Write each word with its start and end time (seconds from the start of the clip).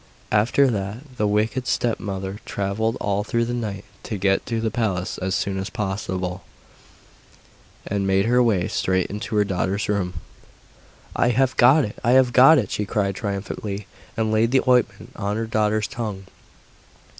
After 0.31 0.65
that 0.71 1.17
the 1.17 1.27
wicked 1.27 1.67
stepmother 1.67 2.39
travelled 2.43 2.97
all 2.99 3.23
through 3.23 3.45
the 3.45 3.53
night 3.53 3.85
to 4.01 4.17
get 4.17 4.43
to 4.47 4.59
the 4.59 4.71
palace 4.71 5.19
as 5.19 5.35
soon 5.35 5.59
as 5.59 5.69
possible, 5.69 6.43
and 7.85 8.07
made 8.07 8.25
her 8.25 8.41
way 8.41 8.67
straight 8.67 9.05
into 9.11 9.35
her 9.35 9.43
daughter's 9.43 9.87
room. 9.87 10.15
'I 11.15 11.29
have 11.29 11.55
got 11.55 11.85
it! 11.85 11.99
I 12.03 12.13
have 12.13 12.33
got 12.33 12.57
it!' 12.57 12.71
she 12.71 12.83
cried 12.87 13.13
triumphantly, 13.13 13.85
and 14.17 14.31
laid 14.31 14.49
the 14.49 14.61
ointment 14.67 15.11
on 15.15 15.35
her 15.37 15.45
daughter's 15.45 15.85
tongue. 15.85 16.23